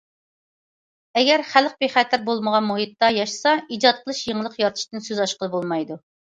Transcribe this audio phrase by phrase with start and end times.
[1.19, 6.01] ئەگەر خەلق بىخەتەر بولمىغان مۇھىتتا ياشىسا، ئىجاد قىلىش، يېڭىلىق يارىتىشتىن سۆز ئاچقىلى بولمايدۇ.